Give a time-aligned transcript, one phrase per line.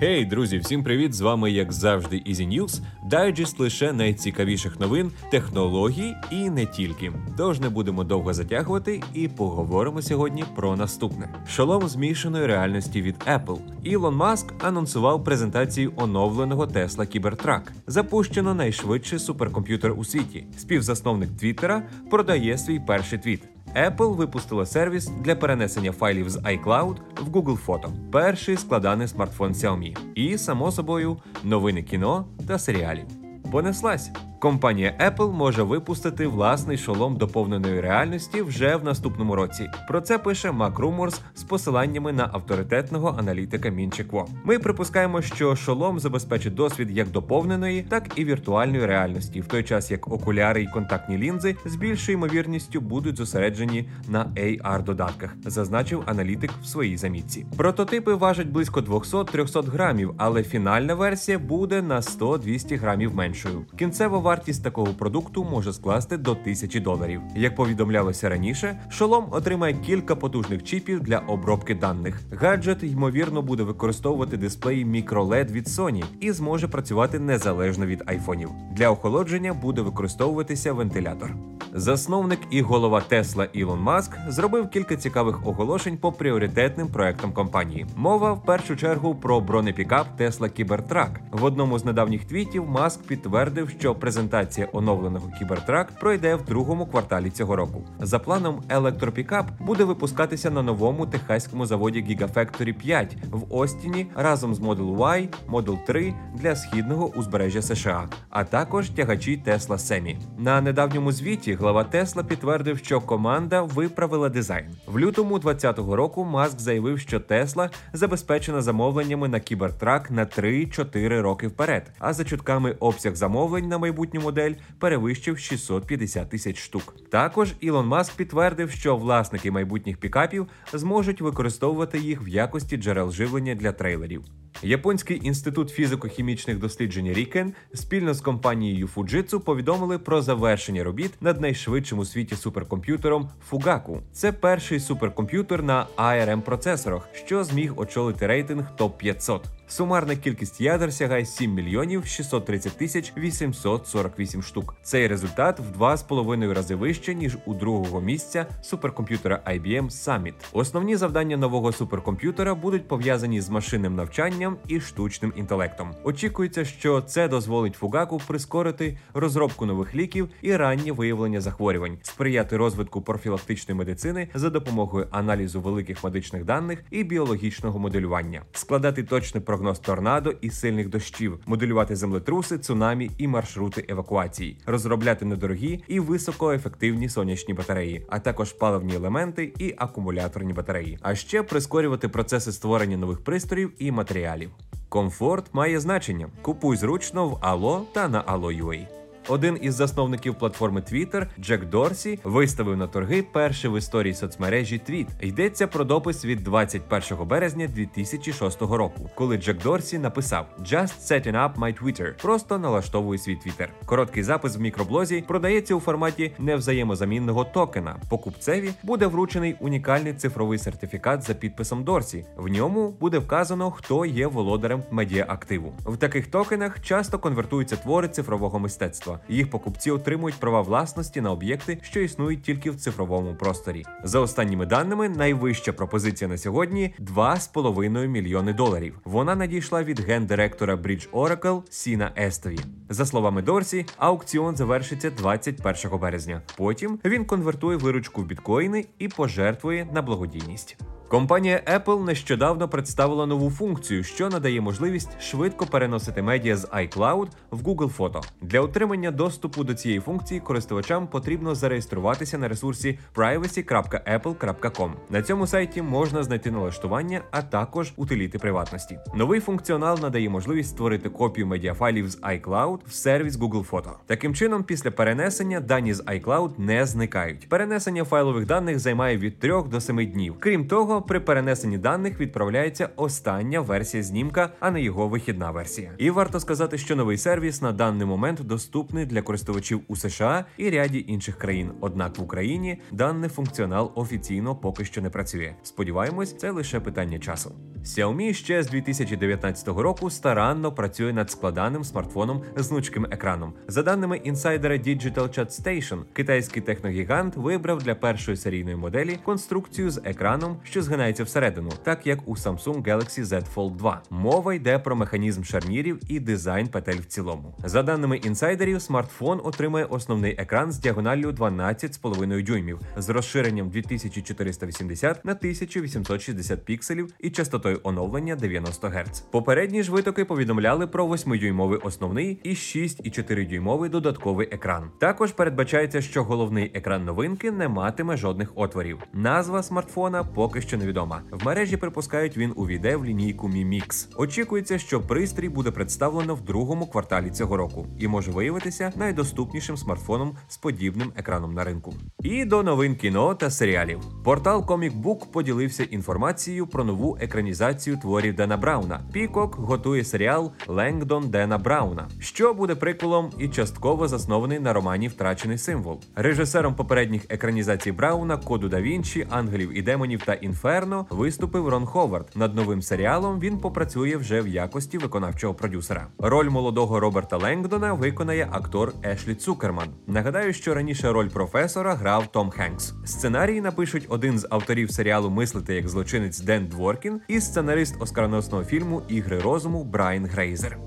[0.00, 1.14] Гей, друзі, всім привіт!
[1.14, 7.12] З вами, як завжди, Easy News, дайджест лише найцікавіших новин, технологій і не тільки.
[7.36, 13.58] Тож не будемо довго затягувати і поговоримо сьогодні про наступне: шолом змішаної реальності від Apple.
[13.82, 17.62] Ілон Маск анонсував презентацію оновленого Tesla Cybertruck.
[17.86, 20.44] Запущено найшвидший суперкомп'ютер у світі.
[20.56, 23.42] Співзасновник Твіттера продає свій перший твіт.
[23.76, 29.98] Apple випустила сервіс для перенесення файлів з iCloud в Google Фото, перший складаний смартфон Xiaomi.
[30.14, 33.06] І, само собою, новини кіно та серіалів.
[33.52, 34.10] Понеслась.
[34.40, 39.70] Компанія Apple може випустити власний шолом доповненої реальності вже в наступному році.
[39.88, 44.28] Про це пише MacRumors з посиланнями на авторитетного аналітика Мінчекво.
[44.44, 49.90] Ми припускаємо, що шолом забезпечить досвід як доповненої, так і віртуальної реальності, в той час
[49.90, 56.66] як окуляри і контактні лінзи з більшою ймовірністю будуть зосереджені на AR-додатках, зазначив аналітик в
[56.66, 57.46] своїй замітці.
[57.56, 63.64] Прототипи важать близько 200-300 грамів, але фінальна версія буде на 100-200 грамів меншою.
[63.78, 67.20] Кінцева вартість такого продукту може скласти до 1000 доларів.
[67.36, 72.20] Як повідомлялося раніше, шолом отримає кілька потужних чіпів для обробки даних.
[72.32, 78.50] Гаджет ймовірно буде використовувати дисплей microLED від Sony і зможе працювати незалежно від айфонів.
[78.72, 81.34] Для охолодження буде використовуватися вентилятор.
[81.78, 87.86] Засновник і голова Тесла Ілон Маск зробив кілька цікавих оголошень по пріоритетним проектам компанії.
[87.96, 91.10] Мова в першу чергу про бронепікап Тесла Cybertruck.
[91.32, 97.30] В одному з недавніх твітів Маск підтвердив, що презентація оновленого Cybertruck пройде в другому кварталі
[97.30, 97.82] цього року.
[98.00, 104.60] За планом, електропікап буде випускатися на новому техаському заводі Gigafactory 5 в Остіні разом з
[104.60, 110.16] Model Y, Model 3 для східного узбережжя США, а також тягачі Tesla Semi.
[110.38, 114.64] На недавньому звіті глава Тесла підтвердив, що команда виправила дизайн.
[114.86, 121.46] В лютому 2020 року Маск заявив, що Тесла забезпечена замовленнями на Cybertruck на 3-4 роки
[121.48, 121.92] вперед.
[121.98, 126.94] А за чутками обсяг замовлень на майбутню модель перевищив 650 тисяч штук.
[127.10, 133.54] Також Ілон Маск підтвердив, що власники майбутніх пікапів зможуть використовувати їх в якості джерел живлення
[133.54, 134.24] для трейлерів.
[134.62, 141.98] Японський інститут фізико-хімічних досліджень Рікен спільно з компанією Fujitsu повідомили про завершення робіт над найшвидшим
[141.98, 144.00] у світі суперкомп'ютером Fugaku.
[144.12, 150.92] Це перший суперкомп'ютер на ARM процесорах, що зміг очолити рейтинг топ 500 Сумарна кількість ядер
[150.92, 154.74] сягає 7 мільйонів 630 тисяч 848 штук.
[154.82, 160.34] Цей результат в 2,5 рази вище ніж у другого місця суперкомп'ютера IBM Summit.
[160.52, 165.94] Основні завдання нового суперкомп'ютера будуть пов'язані з машинним навчанням і штучним інтелектом.
[166.04, 173.02] Очікується, що це дозволить Фугаку прискорити розробку нових ліків і раннє виявлення захворювань, сприяти розвитку
[173.02, 179.78] профілактичної медицини за допомогою аналізу великих медичних даних і біологічного моделювання, складати точне прогноз прогноз
[179.78, 187.54] торнадо і сильних дощів, моделювати землетруси, цунамі і маршрути евакуації, розробляти недорогі і високоефективні сонячні
[187.54, 193.72] батареї, а також паливні елементи і акумуляторні батареї, а ще прискорювати процеси створення нових пристроїв
[193.78, 194.50] і матеріалів.
[194.88, 196.28] Комфорт має значення.
[196.42, 198.97] Купуй зручно в Ало та на Allo.ua.
[199.28, 205.08] Один із засновників платформи Twitter, Джек Дорсі, виставив на торги перший в історії соцмережі твіт.
[205.20, 211.54] Йдеться про допис від 21 березня 2006 року, коли Джек Дорсі написав «Just setting up
[211.54, 213.68] my Twitter», просто налаштовую свій Twitter.
[213.86, 217.96] Короткий запис в мікроблозі продається у форматі невзаємозамінного токена.
[218.08, 222.26] Покупцеві буде вручений унікальний цифровий сертифікат за підписом Дорсі.
[222.36, 225.72] В ньому буде вказано, хто є володарем медіаактиву.
[225.86, 229.17] В таких токенах часто конвертуються твори цифрового мистецтва.
[229.28, 233.84] Їх покупці отримують права власності на об'єкти, що існують тільки в цифровому просторі.
[234.04, 239.00] За останніми даними, найвища пропозиція на сьогодні 2,5 мільйони доларів.
[239.04, 242.58] Вона надійшла від гендиректора Bridge Oracle Сіна Естові.
[242.88, 246.42] За словами Дорсі, аукціон завершиться 21 березня.
[246.56, 250.76] Потім він конвертує виручку в біткоїни і пожертвує на благодійність.
[251.08, 257.62] Компанія Apple нещодавно представила нову функцію, що надає можливість швидко переносити медіа з iCloud в
[257.62, 258.20] Google Фото.
[258.42, 264.90] Для отримання доступу до цієї функції користувачам потрібно зареєструватися на ресурсі privacy.apple.com.
[265.10, 268.98] На цьому сайті можна знайти налаштування, а також утиліти приватності.
[269.14, 273.90] Новий функціонал надає можливість створити копію медіафайлів з iCloud в сервіс Google Фото.
[274.06, 277.48] Таким чином, після перенесення дані з iCloud не зникають.
[277.48, 280.34] Перенесення файлових даних займає від 3 до 7 днів.
[280.40, 285.92] Крім того, При перенесенні даних відправляється остання версія знімка, а не його вихідна версія.
[285.98, 290.70] І варто сказати, що новий сервіс на даний момент доступний для користувачів у США і
[290.70, 291.70] ряді інших країн.
[291.80, 295.54] Однак в Україні даний функціонал офіційно поки що не працює.
[295.62, 297.54] Сподіваємось, це лише питання часу.
[297.84, 303.52] Xiaomi ще з 2019 року старанно працює над складаним смартфоном з гнучким екраном.
[303.68, 310.00] За даними інсайдера Digital Chat Station, китайський техногігант вибрав для першої серійної моделі конструкцію з
[310.04, 314.02] екраном, що згинається всередину, так як у Samsung Galaxy Z Fold 2.
[314.10, 317.54] Мова йде про механізм шарнірів і дизайн петель в цілому.
[317.64, 325.32] За даними інсайдерів, смартфон отримає основний екран з діагоналлю 12,5 дюймів з розширенням 2480 на
[325.32, 329.20] 1860 пікселів і частотою оновлення 90 Гц.
[329.20, 334.90] Попередні ж витоки повідомляли про 8-дюймовий основний і 6,4-дюймовий додатковий екран.
[334.98, 338.98] Також передбачається, що головний екран новинки не матиме жодних отворів.
[339.12, 341.22] Назва смартфона поки що невідома.
[341.30, 344.08] В мережі припускають, він увійде в лінійку Mi Mix.
[344.16, 350.36] Очікується, що пристрій буде представлено в другому кварталі цього року і може виявитися найдоступнішим смартфоном
[350.48, 351.94] з подібним екраном на ринку.
[352.22, 354.00] І до новин кіно та серіалів.
[354.24, 359.00] Портал Comic Book поділився інформацією про нову екранізацію творів Дена Брауна.
[359.12, 365.58] Peacock готує серіал Ленгдон Дена Брауна, що буде приквелом і частково заснований на романі Втрачений
[365.58, 366.00] символ.
[366.14, 370.34] Режисером попередніх екранізацій Брауна, Коду да Вінчі, Ангелів і демонів та
[370.68, 372.28] Інферно виступив Рон Ховард.
[372.34, 376.06] Над новим серіалом він попрацює вже в якості виконавчого продюсера.
[376.18, 379.88] Роль молодого Роберта Ленгдона виконає актор Ешлі Цукерман.
[380.06, 382.94] Нагадаю, що раніше роль професора грав Том Хенкс.
[383.04, 389.02] Сценарій напишуть один з авторів серіалу Мислити як злочинець Ден Дворкін і сценарист оскароносного фільму
[389.08, 390.78] Ігри розуму Брайан Грейзер.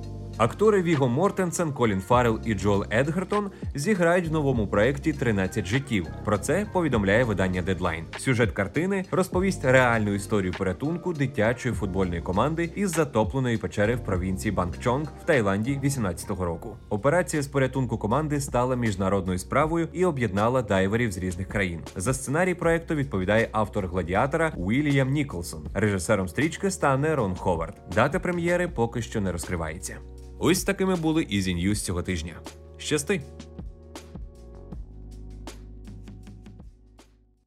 [0.41, 6.07] Актори Віго Мортенсен, Колін Фаррелл і Джоел Едгертон зіграють в новому проєкті «13 життів.
[6.25, 8.19] Про це повідомляє видання Deadline.
[8.19, 15.07] Сюжет картини розповість реальну історію порятунку дитячої футбольної команди із затопленої печери в провінції Бангчонг
[15.23, 16.77] в Таїланді 18-го року.
[16.89, 21.79] Операція з порятунку команди стала міжнародною справою і об'єднала дайверів з різних країн.
[21.95, 25.67] За сценарій проекту відповідає автор гладіатора Уільям Ніколсон.
[25.73, 27.81] Режисером стрічки стане Рон Ховард.
[27.95, 29.97] Дата прем'єри поки що не розкривається.
[30.43, 32.33] Ось такими були і зінью з цього тижня.
[32.77, 33.21] Щасти!